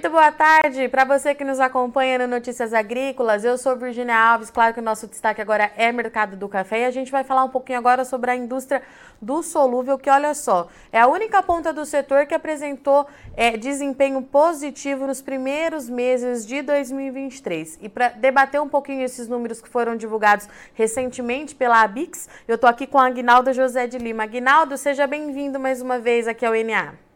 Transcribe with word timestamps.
Muito 0.00 0.12
boa 0.12 0.32
tarde 0.32 0.88
para 0.88 1.04
você 1.04 1.34
que 1.34 1.44
nos 1.44 1.60
acompanha 1.60 2.20
no 2.20 2.26
Notícias 2.26 2.72
Agrícolas. 2.72 3.44
Eu 3.44 3.58
sou 3.58 3.76
Virginia 3.76 4.16
Alves. 4.16 4.48
Claro 4.48 4.72
que 4.72 4.80
o 4.80 4.82
nosso 4.82 5.06
destaque 5.06 5.42
agora 5.42 5.70
é 5.76 5.92
mercado 5.92 6.38
do 6.38 6.48
café 6.48 6.80
e 6.80 6.84
a 6.86 6.90
gente 6.90 7.12
vai 7.12 7.22
falar 7.22 7.44
um 7.44 7.50
pouquinho 7.50 7.78
agora 7.78 8.02
sobre 8.02 8.30
a 8.30 8.34
indústria 8.34 8.80
do 9.20 9.42
solúvel, 9.42 9.98
que 9.98 10.08
olha 10.08 10.32
só, 10.32 10.68
é 10.90 10.98
a 10.98 11.06
única 11.06 11.42
ponta 11.42 11.70
do 11.70 11.84
setor 11.84 12.24
que 12.24 12.34
apresentou 12.34 13.06
é, 13.36 13.58
desempenho 13.58 14.22
positivo 14.22 15.06
nos 15.06 15.20
primeiros 15.20 15.86
meses 15.90 16.46
de 16.46 16.62
2023. 16.62 17.78
E 17.82 17.88
para 17.90 18.08
debater 18.08 18.58
um 18.58 18.70
pouquinho 18.70 19.02
esses 19.02 19.28
números 19.28 19.60
que 19.60 19.68
foram 19.68 19.96
divulgados 19.96 20.48
recentemente 20.72 21.54
pela 21.54 21.82
Abix, 21.82 22.26
eu 22.48 22.54
estou 22.54 22.70
aqui 22.70 22.86
com 22.86 22.96
a 22.96 23.04
Aguinaldo 23.04 23.52
José 23.52 23.86
de 23.86 23.98
Lima. 23.98 24.22
Aguinaldo, 24.22 24.78
seja 24.78 25.06
bem-vindo 25.06 25.60
mais 25.60 25.82
uma 25.82 25.98
vez 25.98 26.26
aqui 26.26 26.46
ao 26.46 26.54
NA. 26.54 27.09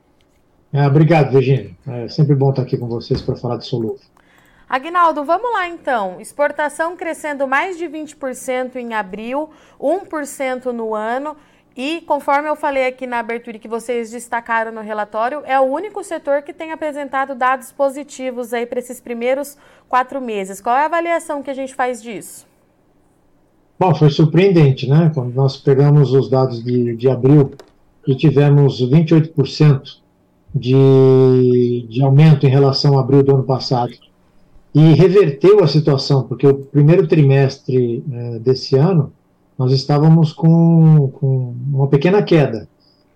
É, 0.75 0.85
obrigado, 0.89 1.31
Virginia. 1.31 1.71
É 1.87 2.09
sempre 2.09 2.35
bom 2.35 2.51
estar 2.51 2.63
aqui 2.63 2.77
com 2.77 2.89
vocês 2.89 3.23
para 3.23 3.37
falar 3.37 3.59
de 3.59 3.65
solúvel. 3.65 4.01
Aguinaldo, 4.69 5.23
vamos 5.23 5.53
lá 5.53 5.69
então. 5.69 6.21
Exportação 6.21 6.97
crescendo 6.97 7.47
mais 7.47 7.79
de 7.79 7.85
20% 7.85 8.75
em 8.75 8.93
abril, 8.93 9.51
1% 9.81 10.73
no 10.73 10.93
ano. 10.93 11.37
E 11.77 12.01
conforme 12.01 12.49
eu 12.49 12.57
falei 12.57 12.89
aqui 12.89 13.07
na 13.07 13.21
abertura 13.21 13.57
que 13.57 13.69
vocês 13.69 14.11
destacaram 14.11 14.73
no 14.73 14.81
relatório, 14.81 15.43
é 15.45 15.61
o 15.61 15.63
único 15.63 16.03
setor 16.03 16.43
que 16.43 16.53
tem 16.53 16.73
apresentado 16.73 17.37
dados 17.37 17.71
positivos 17.71 18.53
aí 18.53 18.67
para 18.67 18.81
esses 18.81 19.01
primeiros 19.01 19.57
quatro 19.89 20.21
meses. 20.21 20.61
Qual 20.61 20.77
é 20.77 20.83
a 20.83 20.87
avaliação 20.87 21.41
que 21.41 21.51
a 21.51 21.55
gente 21.55 21.73
faz 21.73 22.03
disso? 22.03 22.49
Bom, 23.79 23.95
foi 23.95 24.11
surpreendente, 24.11 24.89
né? 24.89 25.13
Quando 25.15 25.33
nós 25.35 25.57
pegamos 25.57 26.13
os 26.13 26.29
dados 26.29 26.65
de, 26.65 26.97
de 26.97 27.09
abril 27.09 27.53
e 28.09 28.17
tivemos 28.17 28.83
28% 28.83 30.04
de, 30.55 31.87
de 31.89 32.03
aumento 32.03 32.47
em 32.47 32.51
relação 32.51 32.97
a 32.97 33.01
abril 33.01 33.23
do 33.23 33.35
ano 33.35 33.45
passado. 33.45 33.93
E 34.75 34.93
reverteu 34.93 35.63
a 35.63 35.69
situação, 35.69 36.23
porque 36.25 36.47
o 36.47 36.55
primeiro 36.55 37.07
trimestre 37.07 38.05
é, 38.11 38.39
desse 38.39 38.77
ano 38.77 39.13
nós 39.59 39.73
estávamos 39.73 40.33
com, 40.33 41.11
com, 41.15 41.55
uma 41.73 41.87
pequena 41.87 42.23
queda. 42.23 42.69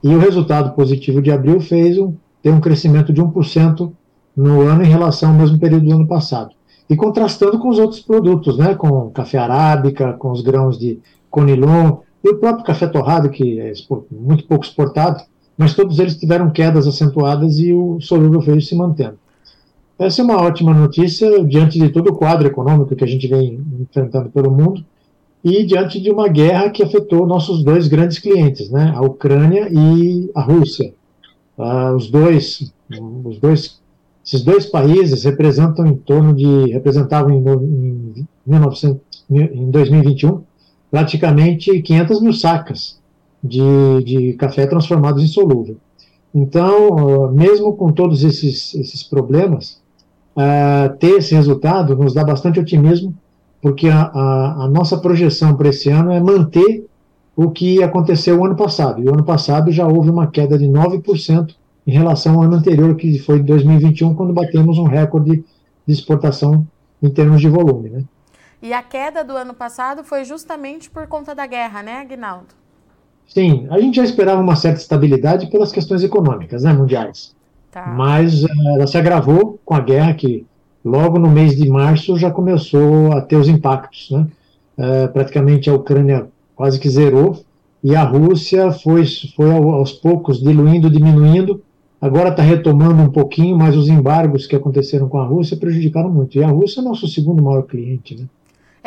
E 0.03 0.14
o 0.14 0.19
resultado 0.19 0.75
positivo 0.75 1.20
de 1.20 1.33
abril 1.33 1.61
fez 1.61 1.98
um, 1.98 2.14
ter 2.42 2.50
um 2.50 2.61
crescimento 2.61 3.12
de 3.12 3.20
1% 3.20 3.91
no 4.36 4.61
ano 4.62 4.84
em 4.84 4.89
relação 4.89 5.31
ao 5.31 5.36
mesmo 5.36 5.59
período 5.59 5.86
do 5.86 5.94
ano 5.94 6.06
passado. 6.06 6.55
E 6.89 6.97
contrastando 6.97 7.59
com 7.59 7.69
os 7.69 7.78
outros 7.78 8.00
produtos, 8.00 8.56
né, 8.56 8.75
com 8.75 9.11
café 9.11 9.39
arábica, 9.39 10.12
com 10.12 10.31
os 10.31 10.41
grãos 10.41 10.78
de 10.78 11.00
conilon, 11.28 11.98
e 12.22 12.31
o 12.31 12.39
próprio 12.39 12.64
café 12.64 12.86
torrado, 12.86 13.31
que 13.31 13.61
é 13.61 13.72
muito 14.11 14.44
pouco 14.47 14.64
exportado, 14.64 15.22
mas 15.58 15.74
todos 15.74 15.98
eles 15.98 16.16
tiveram 16.16 16.50
quedas 16.50 16.86
acentuadas 16.86 17.58
e 17.58 17.72
o 17.72 18.00
solúvel 18.00 18.40
veio 18.40 18.62
se 18.62 18.76
mantendo. 18.76 19.18
Essa 19.98 20.22
é 20.22 20.24
uma 20.24 20.40
ótima 20.40 20.72
notícia 20.72 21.44
diante 21.44 21.76
de 21.76 21.88
todo 21.88 22.10
o 22.10 22.14
quadro 22.14 22.46
econômico 22.46 22.94
que 22.94 23.02
a 23.02 23.06
gente 23.06 23.26
vem 23.26 23.60
enfrentando 23.80 24.30
pelo 24.30 24.52
mundo 24.52 24.84
e 25.42 25.64
diante 25.64 26.00
de 26.00 26.10
uma 26.12 26.28
guerra 26.28 26.70
que 26.70 26.82
afetou 26.82 27.26
nossos 27.26 27.64
dois 27.64 27.88
grandes 27.88 28.20
clientes, 28.20 28.70
né, 28.70 28.92
a 28.94 29.02
Ucrânia 29.02 29.68
e 29.70 30.30
a 30.34 30.40
Rússia. 30.40 30.94
Uh, 31.56 31.96
os 31.96 32.08
dois, 32.08 32.72
os 33.24 33.38
dois, 33.38 33.80
esses 34.24 34.42
dois 34.42 34.66
países 34.66 35.24
representam 35.24 35.84
em 35.88 35.96
torno 35.96 36.32
de, 36.32 36.70
representavam 36.70 37.32
em, 37.32 38.20
em, 38.20 38.28
1900, 38.46 39.00
em 39.28 39.70
2021 39.72 40.40
praticamente 40.88 41.82
500 41.82 42.22
mil 42.22 42.32
sacas 42.32 42.97
de, 43.42 44.05
de 44.05 44.33
café 44.34 44.67
transformados 44.67 45.22
em 45.22 45.27
solúvel. 45.27 45.77
Então, 46.34 47.33
mesmo 47.33 47.75
com 47.75 47.92
todos 47.92 48.22
esses, 48.22 48.75
esses 48.75 49.03
problemas, 49.03 49.81
uh, 50.36 50.97
ter 50.99 51.19
esse 51.19 51.34
resultado 51.34 51.97
nos 51.97 52.15
dá 52.15 52.22
bastante 52.22 52.60
otimismo, 52.60 53.15
porque 53.60 53.88
a, 53.88 54.03
a, 54.03 54.65
a 54.65 54.69
nossa 54.69 54.98
projeção 54.98 55.56
para 55.56 55.69
esse 55.69 55.88
ano 55.88 56.12
é 56.12 56.21
manter 56.21 56.87
o 57.34 57.50
que 57.50 57.82
aconteceu 57.82 58.38
o 58.38 58.44
ano 58.44 58.56
passado. 58.56 59.00
E 59.00 59.09
o 59.09 59.15
ano 59.15 59.25
passado 59.25 59.71
já 59.71 59.87
houve 59.87 60.10
uma 60.10 60.27
queda 60.27 60.59
de 60.59 60.66
9% 60.66 61.54
em 61.87 61.93
relação 61.93 62.34
ao 62.34 62.43
ano 62.43 62.56
anterior, 62.56 62.94
que 62.97 63.19
foi 63.19 63.41
2021, 63.43 64.15
quando 64.15 64.32
batemos 64.32 64.77
um 64.77 64.84
recorde 64.84 65.44
de 65.87 65.93
exportação 65.93 66.66
em 67.03 67.09
termos 67.09 67.41
de 67.41 67.48
volume. 67.48 67.91
Né? 67.91 68.04
E 68.60 68.72
a 68.72 68.82
queda 68.82 69.25
do 69.25 69.37
ano 69.37 69.54
passado 69.54 70.04
foi 70.04 70.25
justamente 70.25 70.91
por 70.91 71.06
conta 71.06 71.34
da 71.34 71.47
guerra, 71.47 71.82
né, 71.82 72.00
Aguinaldo? 72.00 72.57
Sim, 73.28 73.66
a 73.71 73.78
gente 73.78 73.97
já 73.97 74.05
esperava 74.05 74.41
uma 74.41 74.56
certa 74.56 74.81
estabilidade 74.81 75.50
pelas 75.50 75.71
questões 75.71 76.03
econômicas 76.03 76.62
né, 76.62 76.72
mundiais. 76.72 77.37
Tá. 77.71 77.87
Mas 77.87 78.43
uh, 78.43 78.49
ela 78.75 78.87
se 78.87 78.97
agravou 78.97 79.59
com 79.65 79.75
a 79.75 79.81
guerra, 79.81 80.15
que 80.15 80.47
logo 80.84 81.19
no 81.19 81.31
mês 81.31 81.55
de 81.55 81.69
março 81.69 82.16
já 82.16 82.31
começou 82.31 83.12
a 83.12 83.21
ter 83.21 83.37
os 83.37 83.47
impactos. 83.47 84.11
Né? 84.11 84.27
Uh, 84.78 85.12
praticamente 85.12 85.69
a 85.69 85.75
Ucrânia 85.75 86.27
quase 86.56 86.81
que 86.81 86.89
zerou, 86.89 87.44
e 87.84 87.94
a 87.94 88.03
Rússia 88.03 88.72
foi, 88.72 89.05
foi 89.37 89.50
aos 89.53 89.93
poucos 89.93 90.41
diluindo, 90.41 90.91
diminuindo. 90.91 91.62
Agora 92.00 92.31
está 92.31 92.43
retomando 92.43 93.03
um 93.03 93.10
pouquinho, 93.10 93.56
mas 93.56 93.77
os 93.77 93.89
embargos 93.89 94.47
que 94.47 94.56
aconteceram 94.56 95.09
com 95.09 95.19
a 95.19 95.25
Rússia 95.25 95.56
prejudicaram 95.56 96.10
muito. 96.10 96.37
E 96.39 96.43
a 96.43 96.49
Rússia 96.49 96.81
é 96.81 96.83
nosso 96.83 97.06
segundo 97.06 97.43
maior 97.43 97.62
cliente. 97.62 98.16
Né? 98.16 98.25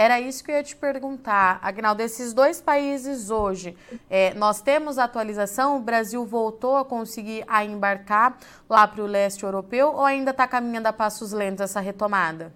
Era 0.02 0.20
isso 0.20 0.44
que 0.44 0.50
eu 0.50 0.56
ia 0.56 0.64
te 0.64 0.76
perguntar, 0.76 1.60
Agnaldo. 1.62 2.00
Desses 2.00 2.34
dois 2.34 2.60
países 2.60 3.30
hoje, 3.30 3.76
é, 4.10 4.34
nós 4.34 4.60
temos 4.60 4.98
atualização? 4.98 5.78
O 5.78 5.80
Brasil 5.80 6.26
voltou 6.26 6.78
a 6.78 6.84
conseguir 6.84 7.44
a 7.48 7.64
embarcar 7.64 8.36
lá 8.68 8.88
para 8.88 9.04
o 9.04 9.06
leste 9.06 9.44
europeu 9.44 9.90
ou 9.90 10.04
ainda 10.04 10.32
está 10.32 10.48
caminhando 10.48 10.88
a 10.88 10.94
passos 10.94 11.32
lentos 11.32 11.62
essa 11.62 11.80
retomada? 11.80 12.52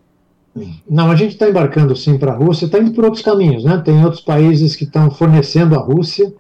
Não, 0.90 1.12
a 1.12 1.16
gente 1.16 1.34
está 1.34 1.48
embarcando 1.48 1.96
sim 1.96 2.18
para 2.18 2.32
a 2.32 2.36
Rússia, 2.36 2.66
está 2.66 2.80
indo 2.80 2.94
por 2.94 3.06
outros 3.06 3.22
caminhos, 3.22 3.64
né? 3.64 3.80
Tem 3.86 4.04
outros 4.04 4.24
países 4.24 4.76
que 4.76 4.86
estão 4.86 5.12
fornecendo 5.12 5.76
a 5.76 5.80
Rússia, 5.80 6.34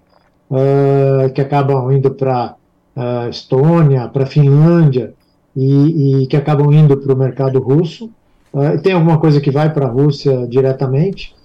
uh, 0.49 1.31
que 1.35 1.41
acabam 1.41 1.91
indo 1.91 2.09
para 2.15 2.55
uh, 2.95 3.29
Estônia, 3.29 4.07
para 4.07 4.25
Finlândia 4.25 5.13
e, 5.55 6.23
e 6.23 6.27
que 6.27 6.35
acabam 6.35 6.73
indo 6.73 6.97
para 6.97 7.13
o 7.13 7.15
mercado 7.15 7.59
russo. 7.59 8.09
Uh, 8.55 8.81
tem 8.81 8.93
alguma 8.93 9.17
coisa 9.17 9.41
que 9.41 9.51
vai 9.51 9.73
para 9.73 9.85
a 9.85 9.89
Rússia 9.89 10.47
diretamente, 10.47 11.35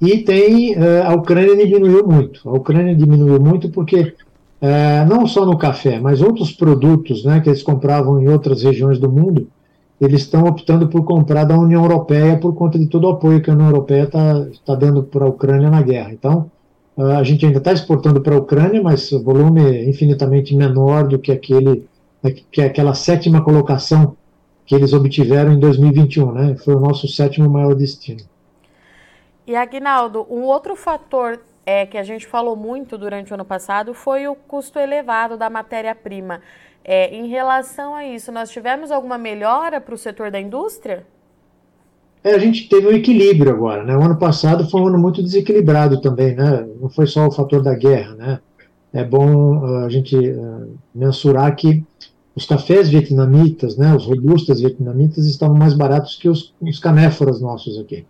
e 0.00 0.16
tem 0.16 0.74
uh, 0.74 1.04
a 1.04 1.12
Ucrânia 1.12 1.54
diminuiu 1.54 2.06
muito. 2.08 2.48
A 2.48 2.52
Ucrânia 2.54 2.96
diminuiu 2.96 3.38
muito 3.38 3.68
porque 3.68 4.00
uh, 4.00 5.06
não 5.06 5.26
só 5.26 5.44
no 5.44 5.58
café, 5.58 6.00
mas 6.00 6.22
outros 6.22 6.52
produtos, 6.52 7.26
né, 7.26 7.40
que 7.40 7.50
eles 7.50 7.62
compravam 7.62 8.22
em 8.22 8.28
outras 8.28 8.62
regiões 8.62 8.98
do 8.98 9.12
mundo, 9.12 9.48
eles 10.00 10.22
estão 10.22 10.44
optando 10.44 10.88
por 10.88 11.04
comprar 11.04 11.44
da 11.44 11.58
União 11.58 11.82
Europeia 11.82 12.38
por 12.38 12.54
conta 12.54 12.78
de 12.78 12.86
todo 12.86 13.04
o 13.04 13.10
apoio 13.10 13.42
que 13.42 13.50
a 13.50 13.52
União 13.52 13.68
Europeia 13.68 14.04
está 14.04 14.46
tá 14.64 14.74
dando 14.74 15.02
para 15.02 15.26
a 15.26 15.28
Ucrânia 15.28 15.68
na 15.68 15.82
guerra. 15.82 16.10
Então, 16.12 16.50
a 16.96 17.22
gente 17.22 17.44
ainda 17.44 17.58
está 17.58 17.72
exportando 17.72 18.20
para 18.20 18.34
a 18.34 18.38
Ucrânia, 18.38 18.82
mas 18.82 19.10
o 19.12 19.22
volume 19.22 19.62
é 19.62 19.88
infinitamente 19.88 20.54
menor 20.54 21.06
do 21.08 21.18
que 21.18 21.32
aquele 21.32 21.84
que 22.50 22.60
é 22.60 22.66
aquela 22.66 22.92
sétima 22.94 23.40
colocação 23.42 24.16
que 24.66 24.74
eles 24.74 24.92
obtiveram 24.92 25.52
em 25.52 25.60
2021, 25.60 26.32
né? 26.32 26.56
Foi 26.56 26.74
o 26.74 26.80
nosso 26.80 27.06
sétimo 27.06 27.48
maior 27.48 27.74
destino. 27.74 28.20
E 29.46 29.54
Aguinaldo, 29.54 30.26
um 30.28 30.42
outro 30.42 30.74
fator 30.74 31.40
é, 31.64 31.86
que 31.86 31.96
a 31.96 32.02
gente 32.02 32.26
falou 32.26 32.56
muito 32.56 32.98
durante 32.98 33.30
o 33.30 33.34
ano 33.34 33.44
passado 33.44 33.94
foi 33.94 34.26
o 34.26 34.34
custo 34.34 34.78
elevado 34.78 35.36
da 35.36 35.48
matéria-prima. 35.48 36.40
É, 36.84 37.14
em 37.14 37.28
relação 37.28 37.94
a 37.94 38.04
isso, 38.04 38.30
nós 38.30 38.50
tivemos 38.50 38.90
alguma 38.90 39.16
melhora 39.16 39.80
para 39.80 39.94
o 39.94 39.98
setor 39.98 40.30
da 40.30 40.40
indústria? 40.40 41.06
É, 42.22 42.34
a 42.34 42.38
gente 42.38 42.68
teve 42.68 42.88
um 42.88 42.92
equilíbrio 42.92 43.52
agora, 43.52 43.84
né? 43.84 43.96
O 43.96 44.02
ano 44.02 44.18
passado 44.18 44.68
foi 44.68 44.80
um 44.80 44.88
ano 44.88 44.98
muito 44.98 45.22
desequilibrado 45.22 46.00
também, 46.00 46.34
né? 46.34 46.66
Não 46.80 46.88
foi 46.88 47.06
só 47.06 47.26
o 47.26 47.32
fator 47.32 47.62
da 47.62 47.74
guerra, 47.74 48.14
né? 48.14 48.40
É 48.92 49.04
bom 49.04 49.58
uh, 49.58 49.84
a 49.84 49.88
gente 49.88 50.16
uh, 50.16 50.76
mensurar 50.94 51.54
que 51.54 51.84
os 52.36 52.44
cafés 52.44 52.90
vietnamitas, 52.90 53.78
né, 53.78 53.94
os 53.94 54.04
robustas 54.04 54.60
vietnamitas, 54.60 55.26
estavam 55.26 55.56
mais 55.56 55.72
baratos 55.72 56.16
que 56.16 56.28
os, 56.28 56.52
os 56.60 56.78
canéforas 56.78 57.40
nossos 57.40 57.78
aqui. 57.78 58.04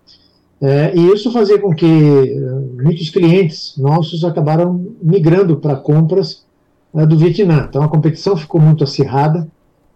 É, 0.61 0.96
e 0.96 1.12
isso 1.12 1.31
fazia 1.31 1.58
com 1.61 1.75
que 1.75 1.84
uh, 1.87 2.82
muitos 2.82 3.11
clientes 3.11 3.75
nossos 3.76 4.25
acabaram 4.25 4.87
migrando 5.02 5.58
para 5.58 5.76
compras 5.76 6.44
uh, 6.93 7.06
do 7.06 7.17
Vietnã. 7.17 7.67
Então 7.69 7.82
a 7.82 7.88
competição 7.88 8.37
ficou 8.37 8.61
muito 8.61 8.82
acirrada 8.82 9.46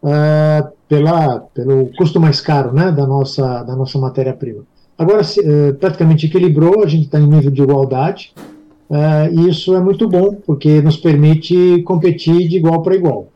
uh, 0.03 0.69
pela, 0.87 1.41
pelo 1.55 1.87
custo 1.97 2.21
mais 2.21 2.41
caro 2.41 2.73
né, 2.73 2.93
da 2.93 3.07
nossa, 3.07 3.63
da 3.63 3.75
nossa 3.75 3.99
matéria-prima. 3.99 4.63
Agora, 4.99 5.25
se, 5.25 5.43
praticamente 5.81 6.27
equilibrou, 6.27 6.85
a 6.85 6.87
gente 6.87 7.07
está 7.07 7.19
em 7.19 7.27
nível 7.27 7.51
de 7.51 7.63
igualdade, 7.63 8.35
e 9.33 9.49
isso 9.49 9.75
é 9.75 9.81
muito 9.81 10.07
bom, 10.07 10.35
porque 10.45 10.83
nos 10.83 10.99
permite 10.99 11.83
competir 11.85 12.47
de 12.47 12.59
igual 12.59 12.83
para 12.83 12.97
igual. 12.97 13.29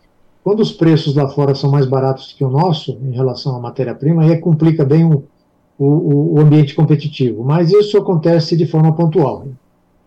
Quando 0.45 0.61
os 0.61 0.71
preços 0.71 1.15
lá 1.17 1.27
fora 1.27 1.55
são 1.55 1.71
mais 1.71 1.87
baratos 1.87 2.35
que 2.35 2.45
o 2.45 2.51
nosso, 2.51 2.99
em 3.03 3.13
relação 3.13 3.57
à 3.57 3.59
matéria-prima, 3.59 4.23
aí 4.23 4.39
complica 4.39 4.85
bem 4.85 5.03
o, 5.03 5.25
o, 5.79 6.35
o, 6.35 6.39
ambiente 6.39 6.75
competitivo. 6.75 7.43
Mas 7.43 7.73
isso 7.73 7.97
acontece 7.97 8.55
de 8.55 8.67
forma 8.67 8.95
pontual. 8.95 9.47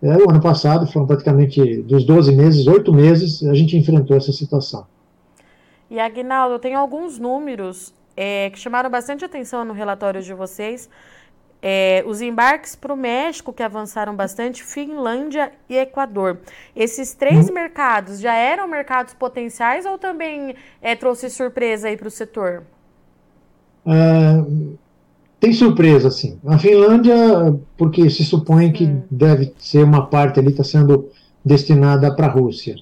É, 0.00 0.16
o 0.16 0.30
ano 0.30 0.40
passado, 0.40 0.86
foram 0.86 1.08
praticamente 1.08 1.82
dos 1.82 2.04
12 2.04 2.36
meses, 2.36 2.68
8 2.68 2.92
meses, 2.92 3.42
a 3.42 3.52
gente 3.52 3.76
enfrentou 3.76 4.16
essa 4.16 4.30
situação. 4.30 4.86
E, 5.90 5.98
Agnaldo, 5.98 6.60
tem 6.60 6.72
alguns 6.72 7.18
números 7.18 7.92
é, 8.16 8.48
que 8.50 8.60
chamaram 8.60 8.88
bastante 8.88 9.24
atenção 9.24 9.64
no 9.64 9.72
relatório 9.72 10.22
de 10.22 10.32
vocês. 10.32 10.88
É, 11.60 12.04
os 12.06 12.20
embarques 12.20 12.76
para 12.76 12.92
o 12.92 12.96
México, 12.96 13.52
que 13.52 13.62
avançaram 13.62 14.14
bastante, 14.14 14.62
Finlândia 14.62 15.52
e 15.68 15.76
Equador. 15.76 16.38
Esses 16.74 17.14
três 17.14 17.48
uhum. 17.48 17.54
mercados 17.54 18.20
já 18.20 18.34
eram 18.34 18.68
mercados 18.68 19.12
potenciais 19.14 19.84
ou 19.84 19.98
também 19.98 20.54
é, 20.80 20.94
trouxe 20.94 21.28
surpresa 21.28 21.88
aí 21.88 21.96
para 21.96 22.08
o 22.08 22.10
setor? 22.10 22.62
Uh, 23.84 24.78
tem 25.40 25.52
surpresa, 25.52 26.10
sim. 26.10 26.38
A 26.46 26.58
Finlândia, 26.58 27.16
porque 27.76 28.08
se 28.10 28.24
supõe 28.24 28.72
que 28.72 28.86
deve 29.10 29.52
ser 29.58 29.82
uma 29.82 30.06
parte 30.06 30.38
ali, 30.38 30.50
está 30.50 30.62
sendo 30.62 31.08
destinada 31.44 32.14
para 32.14 32.26
a 32.26 32.30
Rússia. 32.30 32.76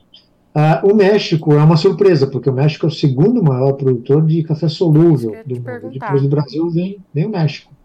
Uh, 0.55 0.90
o 0.90 0.94
México 0.94 1.52
é 1.52 1.62
uma 1.62 1.76
surpresa, 1.76 2.26
porque 2.26 2.49
o 2.49 2.52
México 2.52 2.87
é 2.87 2.88
o 2.88 2.93
segundo 2.93 3.43
maior 3.43 3.75
produtor 3.75 4.25
de 4.25 4.43
café 4.43 4.69
solúvel 4.69 5.37
do 5.44 5.56
mundo. 5.56 5.90
Depois 5.93 6.23
do 6.23 6.28
Brasil 6.28 6.70
vem, 6.70 6.99
vem 7.12 7.26
o 7.26 7.31
México. 7.31 7.75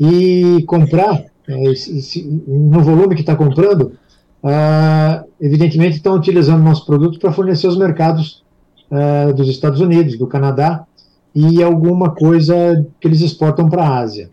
E 0.00 0.64
comprar, 0.66 1.24
é, 1.46 1.54
no 2.48 2.80
volume 2.80 3.14
que 3.14 3.20
está 3.20 3.36
comprando, 3.36 3.92
uh, 4.42 5.28
evidentemente 5.38 5.96
estão 5.96 6.14
utilizando 6.14 6.62
nosso 6.62 6.86
produto 6.86 7.18
para 7.18 7.32
fornecer 7.32 7.66
os 7.66 7.76
mercados 7.76 8.42
uh, 8.90 9.34
dos 9.34 9.48
Estados 9.48 9.80
Unidos, 9.80 10.18
do 10.18 10.26
Canadá 10.26 10.86
e 11.34 11.62
alguma 11.62 12.10
coisa 12.14 12.86
que 12.98 13.06
eles 13.06 13.20
exportam 13.20 13.68
para 13.68 13.84
a 13.84 13.98
Ásia. 13.98 14.30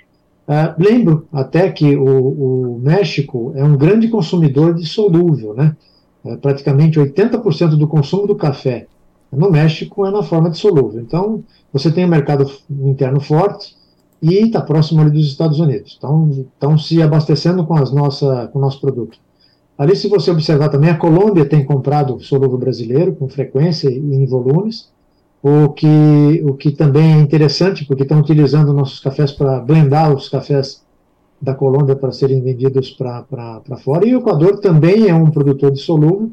lembro 0.79 1.27
até 1.31 1.69
que 1.69 1.95
o, 1.95 2.75
o 2.75 2.79
México 2.81 3.51
é 3.55 3.63
um 3.63 3.77
grande 3.77 4.07
consumidor 4.07 4.73
de 4.73 4.87
solúvel, 4.87 5.53
né? 5.53 5.75
é, 6.27 6.35
praticamente 6.35 6.99
80% 6.99 7.77
do 7.77 7.87
consumo 7.87 8.27
do 8.27 8.35
café 8.35 8.87
no 9.31 9.49
México 9.51 10.05
é 10.05 10.11
na 10.11 10.23
forma 10.23 10.49
de 10.49 10.57
solúvel. 10.57 11.01
Então, 11.01 11.43
você 11.71 11.91
tem 11.91 12.05
um 12.05 12.09
mercado 12.09 12.49
interno 12.69 13.19
forte 13.19 13.75
e 14.21 14.45
está 14.45 14.61
próximo 14.61 15.01
ali 15.01 15.11
dos 15.11 15.27
Estados 15.27 15.59
Unidos. 15.59 15.95
Então, 15.97 16.29
estão 16.29 16.77
se 16.77 17.01
abastecendo 17.01 17.65
com, 17.65 17.75
as 17.75 17.91
nossa, 17.91 18.47
com 18.47 18.59
o 18.59 18.61
nosso 18.61 18.81
produto. 18.81 19.17
Ali, 19.77 19.95
se 19.95 20.07
você 20.07 20.31
observar 20.31 20.69
também, 20.69 20.89
a 20.89 20.97
Colômbia 20.97 21.45
tem 21.45 21.63
comprado 21.63 22.19
solúvel 22.19 22.57
brasileiro 22.57 23.13
com 23.13 23.29
frequência 23.29 23.89
e 23.89 23.97
em 23.97 24.25
volumes, 24.25 24.89
o 25.41 25.69
que, 25.69 26.43
o 26.43 26.53
que 26.55 26.71
também 26.71 27.13
é 27.13 27.19
interessante, 27.19 27.85
porque 27.85 28.03
estão 28.03 28.19
utilizando 28.19 28.73
nossos 28.73 28.99
cafés 28.99 29.31
para 29.31 29.59
blendar 29.59 30.13
os 30.13 30.29
cafés 30.29 30.83
da 31.39 31.53
Colômbia 31.53 31.95
para 31.95 32.11
serem 32.11 32.41
vendidos 32.41 32.89
para 32.89 33.77
fora. 33.77 34.07
E 34.07 34.15
o 34.15 34.19
Equador 34.19 34.59
também 34.59 35.07
é 35.07 35.13
um 35.13 35.29
produtor 35.29 35.71
de 35.71 35.79
solúvel, 35.79 36.31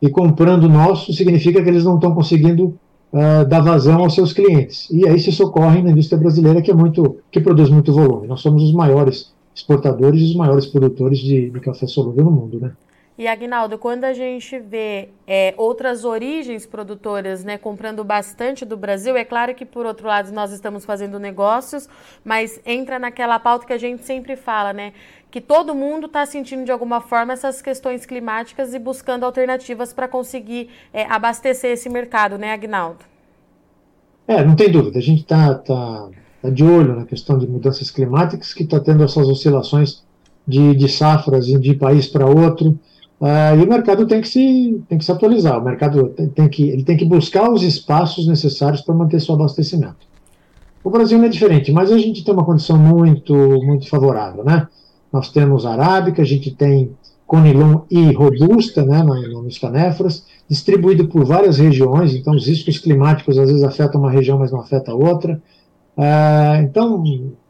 e 0.00 0.08
comprando 0.08 0.68
nosso 0.68 1.12
significa 1.12 1.62
que 1.62 1.68
eles 1.68 1.84
não 1.84 1.96
estão 1.96 2.14
conseguindo 2.14 2.78
uh, 3.12 3.46
dar 3.46 3.60
vazão 3.60 4.00
aos 4.00 4.14
seus 4.14 4.32
clientes. 4.32 4.88
E 4.90 5.06
aí 5.06 5.18
se 5.18 5.32
socorrem 5.32 5.82
na 5.82 5.90
indústria 5.90 6.18
brasileira, 6.18 6.62
que, 6.62 6.70
é 6.70 6.74
muito, 6.74 7.16
que 7.30 7.40
produz 7.40 7.70
muito 7.70 7.92
volume. 7.92 8.26
Nós 8.26 8.40
somos 8.40 8.62
os 8.62 8.72
maiores 8.72 9.32
exportadores 9.54 10.20
e 10.20 10.24
os 10.24 10.34
maiores 10.34 10.66
produtores 10.66 11.18
de, 11.18 11.50
de 11.50 11.60
café 11.60 11.86
solúvel 11.86 12.24
no 12.24 12.30
mundo. 12.30 12.60
Né? 12.60 12.72
E 13.18 13.26
Agnaldo, 13.26 13.78
quando 13.78 14.04
a 14.04 14.12
gente 14.12 14.58
vê 14.58 15.08
é, 15.26 15.54
outras 15.56 16.04
origens 16.04 16.66
produtoras 16.66 17.42
né, 17.42 17.56
comprando 17.56 18.04
bastante 18.04 18.62
do 18.62 18.76
Brasil, 18.76 19.16
é 19.16 19.24
claro 19.24 19.54
que 19.54 19.64
por 19.64 19.86
outro 19.86 20.06
lado 20.06 20.30
nós 20.32 20.52
estamos 20.52 20.84
fazendo 20.84 21.18
negócios, 21.18 21.88
mas 22.22 22.60
entra 22.66 22.98
naquela 22.98 23.38
pauta 23.38 23.66
que 23.66 23.72
a 23.72 23.78
gente 23.78 24.04
sempre 24.04 24.36
fala, 24.36 24.74
né? 24.74 24.92
Que 25.30 25.40
todo 25.40 25.74
mundo 25.74 26.06
está 26.06 26.26
sentindo 26.26 26.64
de 26.64 26.70
alguma 26.70 27.00
forma 27.00 27.32
essas 27.32 27.62
questões 27.62 28.04
climáticas 28.04 28.74
e 28.74 28.78
buscando 28.78 29.24
alternativas 29.24 29.94
para 29.94 30.06
conseguir 30.06 30.68
é, 30.92 31.04
abastecer 31.06 31.70
esse 31.70 31.88
mercado, 31.88 32.36
né, 32.36 32.52
Agnaldo? 32.52 32.98
É, 34.28 34.44
não 34.44 34.54
tem 34.54 34.70
dúvida. 34.70 34.98
A 34.98 35.02
gente 35.02 35.22
está 35.22 35.54
tá, 35.54 36.08
tá 36.42 36.50
de 36.50 36.62
olho 36.62 36.94
na 36.94 37.06
questão 37.06 37.38
de 37.38 37.46
mudanças 37.46 37.90
climáticas, 37.90 38.52
que 38.52 38.62
está 38.62 38.78
tendo 38.78 39.02
essas 39.02 39.26
oscilações 39.26 40.04
de, 40.46 40.74
de 40.74 40.88
safras 40.88 41.46
de 41.46 41.74
país 41.74 42.06
para 42.06 42.26
outro. 42.26 42.78
Uh, 43.20 43.58
e 43.58 43.64
o 43.64 43.68
mercado 43.68 44.06
tem 44.06 44.20
que 44.20 44.28
se, 44.28 44.82
tem 44.88 44.98
que 44.98 45.04
se 45.04 45.10
atualizar, 45.10 45.58
o 45.58 45.64
mercado 45.64 46.08
tem, 46.10 46.28
tem 46.28 46.48
que, 46.48 46.68
ele 46.68 46.84
tem 46.84 46.96
que 46.96 47.04
buscar 47.04 47.50
os 47.50 47.62
espaços 47.62 48.26
necessários 48.26 48.82
para 48.82 48.94
manter 48.94 49.20
seu 49.20 49.34
abastecimento. 49.34 50.06
O 50.84 50.90
Brasil 50.90 51.18
não 51.18 51.24
é 51.24 51.28
diferente, 51.28 51.72
mas 51.72 51.90
a 51.90 51.98
gente 51.98 52.22
tem 52.22 52.34
uma 52.34 52.44
condição 52.44 52.78
muito, 52.78 53.34
muito 53.34 53.88
favorável, 53.88 54.44
né? 54.44 54.68
Nós 55.12 55.30
temos 55.30 55.64
arábica, 55.64 56.22
a 56.22 56.24
gente 56.24 56.54
tem 56.54 56.90
conilon 57.26 57.80
e 57.90 58.12
robusta, 58.12 58.84
né, 58.84 59.02
nos 59.02 59.58
canefras, 59.58 60.24
distribuído 60.48 61.08
por 61.08 61.24
várias 61.24 61.58
regiões, 61.58 62.14
então 62.14 62.34
os 62.34 62.46
riscos 62.46 62.78
climáticos 62.78 63.36
às 63.36 63.48
vezes 63.48 63.64
afetam 63.64 64.00
uma 64.00 64.10
região, 64.10 64.38
mas 64.38 64.52
não 64.52 64.60
afeta 64.60 64.92
a 64.92 64.94
outra. 64.94 65.42
Uh, 65.96 66.62
então, 66.62 67.02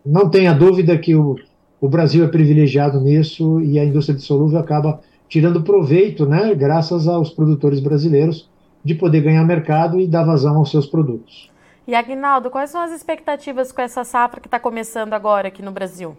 não 0.04 0.30
tenha 0.30 0.54
dúvida 0.54 0.96
que 0.96 1.14
o, 1.14 1.36
o 1.80 1.88
Brasil 1.88 2.24
é 2.24 2.28
privilegiado 2.28 3.00
nisso 3.00 3.60
e 3.60 3.78
a 3.78 3.84
indústria 3.84 4.16
de 4.16 4.22
solúvel 4.22 4.58
acaba 4.58 5.00
tirando 5.28 5.62
proveito, 5.62 6.26
né, 6.26 6.54
graças 6.54 7.08
aos 7.08 7.30
produtores 7.30 7.80
brasileiros, 7.80 8.48
de 8.84 8.94
poder 8.94 9.20
ganhar 9.20 9.44
mercado 9.44 10.00
e 10.00 10.06
dar 10.06 10.24
vazão 10.24 10.56
aos 10.56 10.70
seus 10.70 10.86
produtos. 10.86 11.50
E 11.86 11.94
Agnaldo, 11.94 12.50
quais 12.50 12.70
são 12.70 12.80
as 12.80 12.92
expectativas 12.92 13.72
com 13.72 13.80
essa 13.80 14.04
safra 14.04 14.40
que 14.40 14.46
está 14.46 14.58
começando 14.58 15.12
agora 15.12 15.48
aqui 15.48 15.62
no 15.62 15.70
Brasil? 15.70 16.16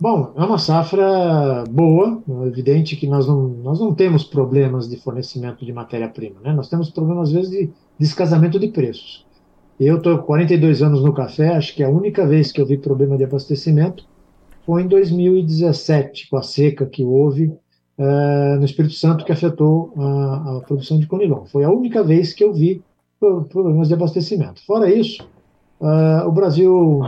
Bom, 0.00 0.32
é 0.36 0.44
uma 0.44 0.58
safra 0.58 1.64
boa, 1.70 2.22
é 2.28 2.46
evidente 2.46 2.96
que 2.96 3.06
nós 3.06 3.26
não, 3.26 3.48
nós 3.48 3.80
não 3.80 3.94
temos 3.94 4.24
problemas 4.24 4.88
de 4.88 4.96
fornecimento 4.96 5.64
de 5.64 5.72
matéria-prima, 5.72 6.40
né? 6.42 6.52
nós 6.52 6.68
temos 6.68 6.90
problemas, 6.90 7.28
às 7.28 7.34
vezes, 7.34 7.50
de 7.50 7.70
descasamento 7.98 8.58
de 8.58 8.68
preços. 8.68 9.24
Eu 9.78 9.98
estou 9.98 10.18
42 10.18 10.82
anos 10.82 11.02
no 11.02 11.12
café, 11.12 11.54
acho 11.54 11.74
que 11.74 11.82
é 11.82 11.86
a 11.86 11.90
única 11.90 12.26
vez 12.26 12.52
que 12.52 12.60
eu 12.60 12.66
vi 12.66 12.76
problema 12.76 13.16
de 13.16 13.24
abastecimento 13.24 14.04
foi 14.64 14.82
em 14.82 14.88
2017, 14.88 16.28
com 16.28 16.36
a 16.36 16.42
seca 16.42 16.86
que 16.86 17.04
houve 17.04 17.46
uh, 17.98 18.56
no 18.58 18.64
Espírito 18.64 18.94
Santo, 18.94 19.24
que 19.24 19.32
afetou 19.32 19.92
a, 19.96 20.56
a, 20.56 20.60
produção 20.60 20.98
de 20.98 21.06
conilon. 21.06 21.44
Foi 21.46 21.64
a 21.64 21.70
única 21.70 22.02
vez 22.02 22.32
que 22.32 22.42
eu 22.42 22.52
vi 22.52 22.82
problemas 23.20 23.88
de 23.88 23.94
abastecimento. 23.94 24.64
Fora 24.66 24.92
isso, 24.92 25.22
uh, 25.80 26.26
o 26.26 26.32
Brasil 26.32 27.00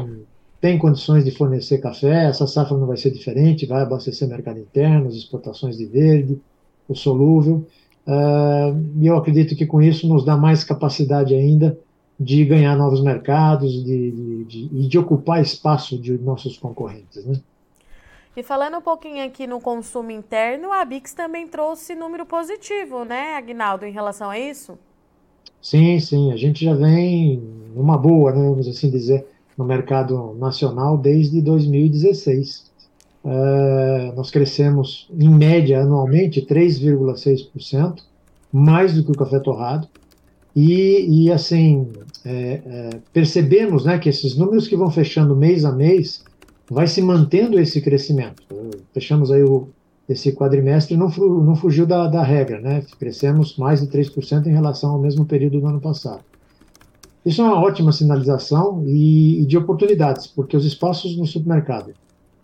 tem 0.60 0.78
condições 0.78 1.24
de 1.24 1.30
fornecer 1.30 1.78
café, 1.78 2.26
essa 2.26 2.46
safra 2.46 2.76
não 2.76 2.86
vai 2.86 2.96
ser 2.96 3.10
diferente, 3.10 3.66
vai 3.66 3.82
abastecer 3.82 4.28
mercado 4.28 4.58
interno, 4.58 5.08
as 5.08 5.14
exportações 5.14 5.76
de 5.76 5.86
verde, 5.86 6.40
o 6.88 6.94
solúvel, 6.94 7.66
uh, 8.06 8.78
e 8.98 9.06
eu 9.06 9.16
acredito 9.16 9.54
que 9.54 9.66
com 9.66 9.82
isso 9.82 10.08
nos 10.08 10.24
dá 10.24 10.36
mais 10.36 10.64
capacidade 10.64 11.34
ainda 11.34 11.78
de 12.18 12.44
ganhar 12.44 12.76
novos 12.76 13.02
mercados 13.02 13.72
de, 13.84 14.10
de, 14.10 14.44
de, 14.44 14.70
e 14.72 14.88
de 14.88 14.98
ocupar 14.98 15.42
espaço 15.42 15.98
de 15.98 16.16
nossos 16.18 16.58
concorrentes. 16.58 17.24
Né? 17.24 17.40
E 18.36 18.42
falando 18.42 18.78
um 18.78 18.82
pouquinho 18.82 19.24
aqui 19.24 19.46
no 19.46 19.60
consumo 19.60 20.10
interno, 20.10 20.72
a 20.72 20.84
Bix 20.84 21.14
também 21.14 21.46
trouxe 21.46 21.94
número 21.94 22.26
positivo, 22.26 23.04
né, 23.04 23.34
Agnaldo, 23.36 23.86
em 23.86 23.92
relação 23.92 24.30
a 24.30 24.38
isso? 24.38 24.78
Sim, 25.60 25.98
sim, 25.98 26.32
a 26.32 26.36
gente 26.36 26.64
já 26.64 26.74
vem 26.74 27.42
numa 27.74 27.96
boa, 27.96 28.32
né, 28.32 28.42
vamos 28.48 28.68
assim 28.68 28.90
dizer, 28.90 29.26
no 29.56 29.64
mercado 29.64 30.34
nacional 30.38 30.98
desde 30.98 31.40
2016. 31.40 32.70
Uh, 33.24 33.28
é, 33.28 34.12
nós 34.14 34.30
crescemos, 34.30 35.08
em 35.10 35.28
média, 35.28 35.80
anualmente, 35.80 36.42
3,6%, 36.42 38.02
mais 38.52 38.94
do 38.94 39.02
que 39.02 39.10
o 39.10 39.16
café 39.16 39.40
torrado. 39.40 39.88
E, 40.56 41.24
e 41.26 41.30
assim, 41.30 41.86
é, 42.24 42.62
é, 42.64 42.90
percebemos 43.12 43.84
né, 43.84 43.98
que 43.98 44.08
esses 44.08 44.34
números 44.34 44.66
que 44.66 44.74
vão 44.74 44.90
fechando 44.90 45.36
mês 45.36 45.66
a 45.66 45.70
mês, 45.70 46.24
vai 46.70 46.86
se 46.86 47.02
mantendo 47.02 47.60
esse 47.60 47.80
crescimento. 47.82 48.42
Fechamos 48.94 49.30
aí 49.30 49.42
o, 49.42 49.68
esse 50.08 50.32
quadrimestre 50.32 50.96
não, 50.96 51.08
não 51.08 51.54
fugiu 51.54 51.86
da, 51.86 52.06
da 52.06 52.22
regra, 52.22 52.58
né? 52.58 52.82
Crescemos 52.98 53.56
mais 53.58 53.80
de 53.80 53.88
3% 53.88 54.46
em 54.46 54.52
relação 54.52 54.92
ao 54.92 54.98
mesmo 54.98 55.26
período 55.26 55.60
do 55.60 55.66
ano 55.66 55.80
passado. 55.80 56.22
Isso 57.24 57.42
é 57.42 57.44
uma 57.44 57.60
ótima 57.60 57.92
sinalização 57.92 58.82
e, 58.86 59.42
e 59.42 59.46
de 59.46 59.58
oportunidades, 59.58 60.26
porque 60.26 60.56
os 60.56 60.64
espaços 60.64 61.16
no 61.18 61.26
supermercado, 61.26 61.92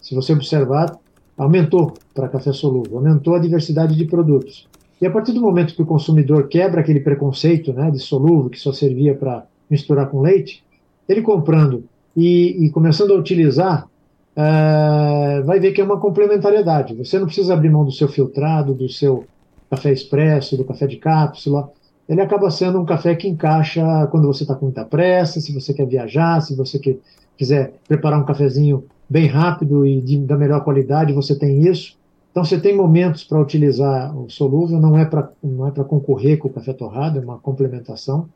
se 0.00 0.14
você 0.14 0.32
observar, 0.32 0.98
aumentou 1.38 1.94
para 2.12 2.28
café 2.28 2.52
solúvel, 2.52 2.98
aumentou 2.98 3.34
a 3.34 3.38
diversidade 3.38 3.96
de 3.96 4.04
produtos. 4.04 4.68
E 5.02 5.06
a 5.06 5.10
partir 5.10 5.32
do 5.32 5.40
momento 5.40 5.74
que 5.74 5.82
o 5.82 5.86
consumidor 5.86 6.46
quebra 6.46 6.80
aquele 6.80 7.00
preconceito 7.00 7.72
né, 7.72 7.90
de 7.90 7.98
solúvel 7.98 8.48
que 8.48 8.60
só 8.60 8.72
servia 8.72 9.16
para 9.16 9.44
misturar 9.68 10.08
com 10.08 10.20
leite, 10.20 10.62
ele 11.08 11.22
comprando 11.22 11.82
e, 12.16 12.64
e 12.64 12.70
começando 12.70 13.12
a 13.12 13.16
utilizar, 13.16 13.88
uh, 14.36 15.44
vai 15.44 15.58
ver 15.58 15.72
que 15.72 15.80
é 15.80 15.84
uma 15.84 15.98
complementariedade. 15.98 16.94
Você 16.94 17.18
não 17.18 17.26
precisa 17.26 17.52
abrir 17.52 17.68
mão 17.68 17.84
do 17.84 17.90
seu 17.90 18.06
filtrado, 18.06 18.74
do 18.74 18.88
seu 18.88 19.24
café 19.68 19.90
expresso, 19.92 20.56
do 20.56 20.64
café 20.64 20.86
de 20.86 20.98
cápsula. 20.98 21.68
Ele 22.08 22.20
acaba 22.20 22.48
sendo 22.48 22.80
um 22.80 22.84
café 22.84 23.16
que 23.16 23.26
encaixa 23.26 24.06
quando 24.06 24.28
você 24.28 24.44
está 24.44 24.54
com 24.54 24.66
muita 24.66 24.84
pressa, 24.84 25.40
se 25.40 25.52
você 25.52 25.74
quer 25.74 25.86
viajar, 25.88 26.40
se 26.42 26.54
você 26.54 26.78
quer, 26.78 26.98
quiser 27.36 27.72
preparar 27.88 28.20
um 28.20 28.24
cafezinho 28.24 28.84
bem 29.10 29.26
rápido 29.26 29.84
e 29.84 30.00
de, 30.00 30.18
da 30.18 30.36
melhor 30.36 30.62
qualidade, 30.62 31.12
você 31.12 31.36
tem 31.36 31.66
isso. 31.66 32.00
Então, 32.32 32.42
você 32.44 32.58
tem 32.58 32.74
momentos 32.74 33.22
para 33.22 33.38
utilizar 33.38 34.18
o 34.18 34.28
solúvel, 34.28 34.80
não 34.80 34.98
é 34.98 35.04
para 35.04 35.30
não 35.42 35.68
é 35.68 35.70
para 35.70 35.84
concorrer 35.84 36.38
com 36.38 36.48
o 36.48 36.52
café 36.52 36.72
torrado, 36.72 37.18
é 37.18 37.22
uma 37.22 37.38
complementação. 37.38 38.28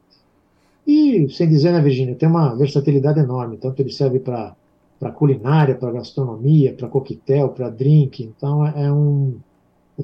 E, 0.86 1.28
sem 1.30 1.48
dizer, 1.48 1.72
né, 1.72 1.80
Virginia, 1.80 2.14
tem 2.14 2.28
uma 2.28 2.54
versatilidade 2.54 3.18
enorme, 3.18 3.56
tanto 3.56 3.80
ele 3.80 3.90
serve 3.90 4.20
para 4.20 4.54
culinária, 5.14 5.74
para 5.74 5.90
gastronomia, 5.90 6.74
para 6.74 6.88
coquetel, 6.88 7.48
para 7.48 7.70
drink, 7.70 8.22
então 8.22 8.64
é, 8.64 8.84
é 8.84 8.92
um 8.92 9.38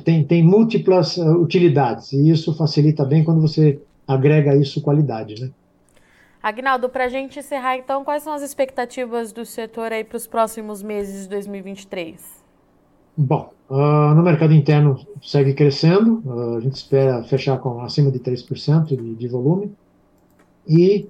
tem, 0.04 0.25
tem 0.25 0.42
múltiplas 0.42 1.18
uh, 1.18 1.34
utilidades, 1.34 2.12
e 2.12 2.30
isso 2.30 2.54
facilita 2.56 3.04
bem 3.04 3.22
quando 3.22 3.42
você 3.42 3.80
agrega 4.08 4.56
isso 4.56 4.80
qualidade, 4.80 5.40
né? 5.40 5.50
Agnaldo, 6.42 6.88
para 6.88 7.04
a 7.04 7.08
gente 7.08 7.38
encerrar, 7.38 7.76
então, 7.76 8.02
quais 8.02 8.22
são 8.22 8.32
as 8.32 8.42
expectativas 8.42 9.32
do 9.32 9.44
setor 9.44 9.92
aí 9.92 10.02
para 10.02 10.16
os 10.16 10.26
próximos 10.26 10.82
meses 10.82 11.25
de 11.25 11.28
2023? 11.28 12.42
Bom, 13.16 13.52
uh, 13.73 14.14
no 14.14 14.23
mercado 14.23 14.52
interno 14.52 14.99
segue 15.23 15.55
crescendo, 15.55 16.23
uh, 16.26 16.57
a 16.57 16.61
gente 16.61 16.75
espera 16.75 17.23
fechar 17.23 17.59
com 17.59 17.81
acima 17.81 18.11
de 18.11 18.19
3% 18.21 18.85
de, 18.85 19.14
de 19.14 19.29
volume 19.29 19.73
e, 20.69 21.09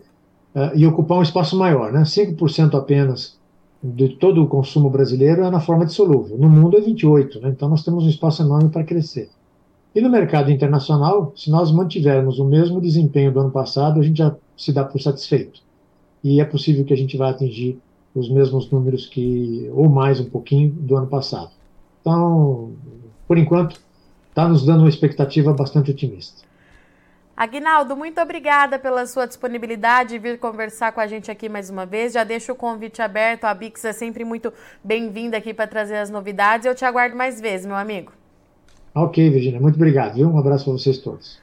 uh, 0.54 0.70
e 0.74 0.86
ocupar 0.86 1.18
um 1.18 1.22
espaço 1.22 1.58
maior, 1.58 1.92
né? 1.92 2.02
5% 2.02 2.74
apenas 2.78 3.36
de 3.82 4.10
todo 4.10 4.42
o 4.42 4.46
consumo 4.46 4.88
brasileiro 4.88 5.42
é 5.42 5.50
na 5.50 5.58
forma 5.58 5.84
de 5.84 5.92
solúvel. 5.92 6.38
No 6.38 6.48
mundo 6.48 6.78
é 6.78 6.80
28, 6.80 7.40
né? 7.40 7.48
então 7.48 7.68
nós 7.68 7.82
temos 7.82 8.04
um 8.04 8.08
espaço 8.08 8.40
enorme 8.40 8.68
para 8.68 8.84
crescer. 8.84 9.28
E 9.92 10.00
no 10.00 10.08
mercado 10.08 10.52
internacional, 10.52 11.32
se 11.34 11.50
nós 11.50 11.72
mantivermos 11.72 12.38
o 12.38 12.44
mesmo 12.44 12.80
desempenho 12.80 13.32
do 13.32 13.40
ano 13.40 13.50
passado, 13.50 13.98
a 13.98 14.02
gente 14.02 14.18
já 14.18 14.34
se 14.56 14.72
dá 14.72 14.84
por 14.84 15.00
satisfeito. 15.00 15.60
E 16.22 16.40
é 16.40 16.44
possível 16.44 16.84
que 16.84 16.94
a 16.94 16.96
gente 16.96 17.16
vá 17.16 17.30
atingir 17.30 17.76
os 18.14 18.30
mesmos 18.30 18.70
números 18.70 19.06
que, 19.06 19.68
ou 19.72 19.88
mais 19.88 20.20
um 20.20 20.30
pouquinho, 20.30 20.70
do 20.70 20.96
ano 20.96 21.08
passado. 21.08 21.50
Então, 22.02 22.74
por 23.26 23.38
enquanto, 23.38 23.80
está 24.28 24.46
nos 24.46 24.66
dando 24.66 24.80
uma 24.80 24.88
expectativa 24.88 25.54
bastante 25.54 25.90
otimista. 25.90 26.42
Aguinaldo, 27.34 27.96
muito 27.96 28.20
obrigada 28.20 28.78
pela 28.78 29.06
sua 29.06 29.26
disponibilidade 29.26 30.14
e 30.14 30.18
vir 30.18 30.38
conversar 30.38 30.92
com 30.92 31.00
a 31.00 31.06
gente 31.06 31.30
aqui 31.30 31.48
mais 31.48 31.70
uma 31.70 31.86
vez. 31.86 32.12
Já 32.12 32.24
deixo 32.24 32.52
o 32.52 32.54
convite 32.54 33.00
aberto. 33.00 33.44
A 33.44 33.54
Bix 33.54 33.84
é 33.84 33.92
sempre 33.92 34.24
muito 34.24 34.52
bem-vinda 34.84 35.36
aqui 35.38 35.54
para 35.54 35.66
trazer 35.66 35.96
as 35.96 36.10
novidades. 36.10 36.66
Eu 36.66 36.74
te 36.74 36.84
aguardo 36.84 37.16
mais 37.16 37.40
vezes, 37.40 37.64
meu 37.64 37.76
amigo. 37.76 38.12
Ok, 38.94 39.30
Virginia. 39.30 39.60
Muito 39.60 39.76
obrigado. 39.76 40.14
Viu? 40.14 40.28
Um 40.28 40.38
abraço 40.38 40.64
para 40.64 40.74
vocês 40.74 40.98
todos. 40.98 41.40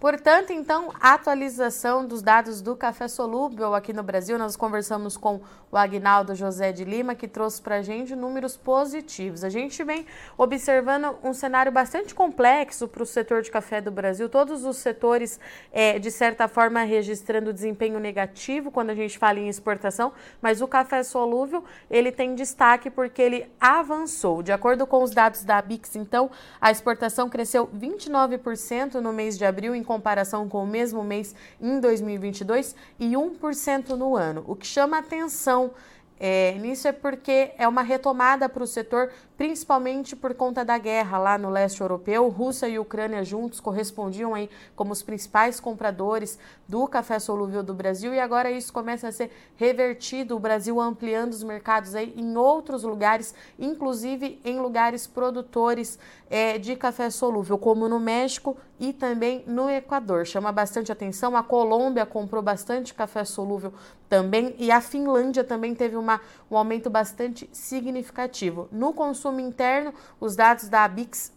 Portanto, 0.00 0.50
então, 0.50 0.94
atualização 0.98 2.06
dos 2.06 2.22
dados 2.22 2.62
do 2.62 2.74
café 2.74 3.06
solúvel 3.06 3.74
aqui 3.74 3.92
no 3.92 4.02
Brasil. 4.02 4.38
Nós 4.38 4.56
conversamos 4.56 5.14
com 5.14 5.42
o 5.70 5.76
Agnaldo 5.76 6.34
José 6.34 6.72
de 6.72 6.84
Lima, 6.84 7.14
que 7.14 7.28
trouxe 7.28 7.60
para 7.60 7.76
a 7.76 7.82
gente 7.82 8.16
números 8.16 8.56
positivos. 8.56 9.44
A 9.44 9.50
gente 9.50 9.84
vem 9.84 10.06
observando 10.38 11.18
um 11.22 11.34
cenário 11.34 11.70
bastante 11.70 12.14
complexo 12.14 12.88
para 12.88 13.02
o 13.02 13.06
setor 13.06 13.42
de 13.42 13.50
café 13.50 13.82
do 13.82 13.90
Brasil. 13.90 14.26
Todos 14.30 14.64
os 14.64 14.78
setores, 14.78 15.38
é, 15.70 15.98
de 15.98 16.10
certa 16.10 16.48
forma, 16.48 16.82
registrando 16.82 17.52
desempenho 17.52 18.00
negativo 18.00 18.70
quando 18.70 18.88
a 18.88 18.94
gente 18.94 19.18
fala 19.18 19.38
em 19.38 19.50
exportação, 19.50 20.14
mas 20.40 20.62
o 20.62 20.66
café 20.66 21.02
solúvel 21.02 21.62
ele 21.90 22.10
tem 22.10 22.34
destaque 22.34 22.88
porque 22.88 23.20
ele 23.20 23.50
avançou. 23.60 24.42
De 24.42 24.50
acordo 24.50 24.86
com 24.86 25.02
os 25.02 25.10
dados 25.10 25.44
da 25.44 25.60
Bix, 25.60 25.94
então, 25.94 26.30
a 26.58 26.70
exportação 26.70 27.28
cresceu 27.28 27.68
29% 27.68 28.94
no 28.94 29.12
mês 29.12 29.36
de 29.36 29.44
abril, 29.44 29.74
comparação 29.90 30.48
com 30.48 30.62
o 30.62 30.66
mesmo 30.66 31.02
mês 31.02 31.34
em 31.60 31.80
2022 31.80 32.76
e 33.00 33.10
1% 33.14 33.88
no 33.96 34.16
ano. 34.16 34.44
O 34.46 34.54
que 34.54 34.64
chama 34.64 34.98
atenção 34.98 35.72
é, 36.20 36.52
nisso 36.60 36.86
é 36.86 36.92
porque 36.92 37.50
é 37.58 37.66
uma 37.66 37.82
retomada 37.82 38.48
para 38.48 38.62
o 38.62 38.68
setor, 38.68 39.10
principalmente 39.40 40.14
por 40.14 40.34
conta 40.34 40.62
da 40.62 40.76
guerra 40.76 41.16
lá 41.16 41.38
no 41.38 41.48
leste 41.48 41.80
europeu. 41.80 42.28
Rússia 42.28 42.68
e 42.68 42.78
Ucrânia 42.78 43.24
juntos 43.24 43.58
correspondiam 43.58 44.34
aí 44.34 44.50
como 44.76 44.92
os 44.92 45.02
principais 45.02 45.58
compradores 45.58 46.38
do 46.68 46.86
café 46.86 47.18
solúvel 47.18 47.62
do 47.62 47.72
Brasil 47.72 48.12
e 48.12 48.20
agora 48.20 48.50
isso 48.50 48.70
começa 48.70 49.08
a 49.08 49.12
ser 49.12 49.30
revertido, 49.56 50.36
o 50.36 50.38
Brasil 50.38 50.78
ampliando 50.78 51.32
os 51.32 51.42
mercados 51.42 51.94
aí 51.94 52.12
em 52.18 52.36
outros 52.36 52.82
lugares, 52.82 53.34
inclusive 53.58 54.38
em 54.44 54.60
lugares 54.60 55.06
produtores 55.06 55.98
é, 56.28 56.58
de 56.58 56.76
café 56.76 57.08
solúvel, 57.08 57.56
como 57.56 57.88
no 57.88 57.98
México 57.98 58.58
e 58.78 58.92
também 58.92 59.42
no 59.46 59.70
Equador. 59.70 60.26
Chama 60.26 60.52
bastante 60.52 60.92
atenção, 60.92 61.34
a 61.34 61.42
Colômbia 61.42 62.04
comprou 62.04 62.42
bastante 62.42 62.92
café 62.92 63.24
solúvel 63.24 63.72
também 64.08 64.54
e 64.58 64.70
a 64.70 64.80
Finlândia 64.80 65.44
também 65.44 65.74
teve 65.74 65.96
uma, 65.96 66.20
um 66.50 66.56
aumento 66.56 66.90
bastante 66.90 67.48
significativo. 67.52 68.68
No 68.70 68.92
consumo 68.92 69.29
interno, 69.38 69.94
os 70.18 70.34
dados 70.34 70.68
da 70.68 70.84
Abix 70.84 71.32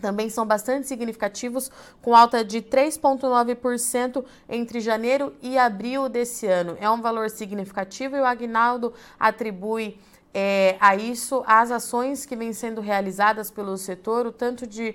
também 0.00 0.30
são 0.30 0.46
bastante 0.46 0.86
significativos, 0.86 1.70
com 2.00 2.14
alta 2.14 2.44
de 2.44 2.62
3,9% 2.62 4.24
entre 4.48 4.80
janeiro 4.80 5.34
e 5.42 5.58
abril 5.58 6.08
desse 6.08 6.46
ano. 6.46 6.76
É 6.80 6.88
um 6.88 7.02
valor 7.02 7.28
significativo 7.28 8.16
e 8.16 8.20
o 8.20 8.24
Agnaldo 8.24 8.94
atribui 9.18 9.98
é, 10.32 10.76
a 10.80 10.94
isso 10.94 11.42
as 11.46 11.70
ações 11.70 12.24
que 12.24 12.36
vêm 12.36 12.52
sendo 12.52 12.80
realizadas 12.80 13.50
pelo 13.50 13.76
setor, 13.76 14.26
o 14.26 14.32
tanto 14.32 14.66
de 14.66 14.94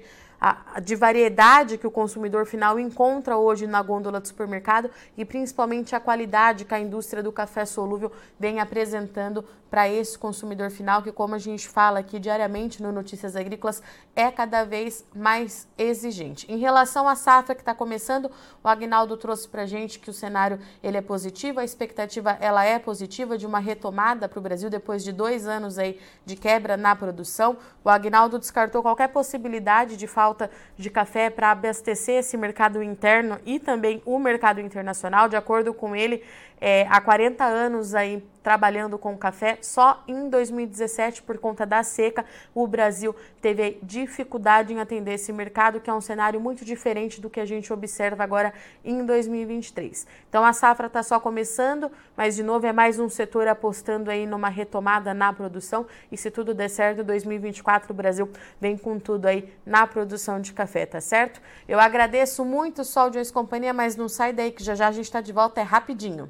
de 0.81 0.95
variedade 0.95 1.77
que 1.77 1.87
o 1.87 1.91
consumidor 1.91 2.45
final 2.45 2.79
encontra 2.79 3.37
hoje 3.37 3.67
na 3.67 3.81
gôndola 3.81 4.19
do 4.19 4.27
supermercado 4.27 4.89
e 5.17 5.25
principalmente 5.25 5.95
a 5.95 5.99
qualidade 5.99 6.65
que 6.65 6.73
a 6.73 6.79
indústria 6.79 7.21
do 7.21 7.31
café 7.31 7.65
solúvel 7.65 8.11
vem 8.39 8.59
apresentando 8.59 9.45
para 9.73 9.89
esse 9.89 10.15
consumidor 10.15 10.69
final, 10.69 11.01
que, 11.01 11.11
como 11.11 11.33
a 11.33 11.39
gente 11.39 11.67
fala 11.67 11.97
aqui 11.97 12.19
diariamente 12.19 12.83
no 12.83 12.91
Notícias 12.91 13.35
Agrícolas, 13.35 13.81
é 14.15 14.29
cada 14.29 14.63
vez 14.63 15.03
mais 15.15 15.67
exigente. 15.75 16.45
Em 16.47 16.59
relação 16.59 17.07
à 17.07 17.15
safra 17.15 17.55
que 17.55 17.61
está 17.61 17.73
começando, 17.73 18.29
o 18.63 18.67
Agnaldo 18.67 19.17
trouxe 19.17 19.47
para 19.47 19.63
a 19.63 19.65
gente 19.65 19.97
que 19.97 20.11
o 20.11 20.13
cenário 20.13 20.59
ele 20.83 20.97
é 20.97 21.01
positivo, 21.01 21.59
a 21.59 21.63
expectativa 21.63 22.37
ela 22.39 22.63
é 22.63 22.77
positiva 22.77 23.35
de 23.35 23.47
uma 23.47 23.57
retomada 23.57 24.29
para 24.29 24.37
o 24.37 24.43
Brasil 24.43 24.69
depois 24.69 25.03
de 25.03 25.11
dois 25.11 25.47
anos 25.47 25.79
aí 25.79 25.99
de 26.23 26.35
quebra 26.35 26.77
na 26.77 26.95
produção. 26.95 27.57
O 27.83 27.89
Agnaldo 27.89 28.37
descartou 28.37 28.83
qualquer 28.83 29.07
possibilidade 29.07 29.97
de 29.97 30.05
falta 30.05 30.51
de 30.77 30.89
café 30.89 31.29
para 31.29 31.51
abastecer 31.51 32.19
esse 32.19 32.35
mercado 32.37 32.81
interno 32.81 33.39
e 33.45 33.59
também 33.59 34.01
o 34.05 34.17
mercado 34.17 34.59
internacional. 34.59 35.29
De 35.29 35.35
acordo 35.35 35.73
com 35.73 35.95
ele, 35.95 36.23
é, 36.59 36.85
há 36.89 36.99
40 37.01 37.43
anos 37.43 37.93
aí 37.95 38.23
trabalhando 38.43 38.97
com 38.97 39.17
café. 39.17 39.57
Só 39.61 40.03
em 40.07 40.29
2017, 40.29 41.23
por 41.23 41.37
conta 41.37 41.65
da 41.65 41.81
seca, 41.81 42.25
o 42.53 42.67
Brasil 42.67 43.15
teve 43.41 43.79
dificuldade 43.81 44.73
em 44.73 44.79
atender 44.79 45.13
esse 45.13 45.31
mercado, 45.31 45.79
que 45.79 45.89
é 45.89 45.93
um 45.93 46.01
cenário 46.01 46.39
muito 46.39 46.65
diferente 46.65 47.21
do 47.21 47.29
que 47.29 47.39
a 47.39 47.45
gente 47.45 47.71
observa 47.71 48.23
agora 48.23 48.53
em 48.83 49.05
2023. 49.05 50.05
Então 50.29 50.43
a 50.43 50.51
safra 50.51 50.87
está 50.87 51.01
só 51.01 51.19
começando, 51.19 51.89
mas 52.17 52.35
de 52.35 52.43
novo 52.43 52.67
é 52.67 52.73
mais 52.73 52.99
um 52.99 53.07
setor 53.07 53.47
apostando 53.47 54.11
aí 54.11 54.27
numa 54.27 54.49
retomada 54.49 55.13
na 55.13 55.31
produção. 55.31 55.85
E 56.11 56.17
se 56.17 56.29
tudo 56.29 56.53
der 56.53 56.69
certo, 56.69 57.01
em 57.01 57.05
2024 57.05 57.91
o 57.91 57.95
Brasil 57.95 58.29
vem 58.59 58.77
com 58.77 58.99
tudo 58.99 59.25
aí 59.25 59.53
na 59.65 59.87
produção 59.87 60.41
de 60.41 60.51
café, 60.51 60.85
tá 60.85 60.99
certo? 60.99 61.41
Eu 61.67 61.79
agradeço 61.79 62.43
muito 62.43 62.81
o 62.81 62.85
Sol 62.85 63.09
de 63.09 63.23
Companhia, 63.31 63.73
mas 63.73 63.95
não 63.95 64.09
sai 64.09 64.33
daí 64.33 64.51
que 64.51 64.63
já 64.63 64.75
já 64.75 64.89
a 64.89 64.91
gente 64.91 65.05
está 65.05 65.21
de 65.21 65.31
volta, 65.31 65.61
é 65.61 65.63
rapidinho. 65.63 66.29